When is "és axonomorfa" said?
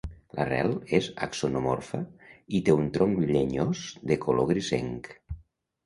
0.99-2.01